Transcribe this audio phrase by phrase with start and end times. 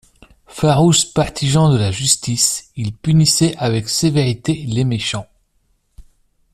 [0.47, 5.27] Farouche partisan de la justice, il punissait avec sévérité les méchants.